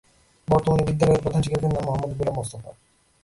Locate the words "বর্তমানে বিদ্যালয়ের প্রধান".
0.47-1.41